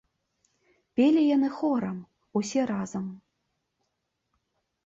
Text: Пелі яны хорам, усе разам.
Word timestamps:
Пелі 0.99 1.21
яны 1.35 1.49
хорам, 1.57 1.97
усе 2.39 2.61
разам. 2.73 3.05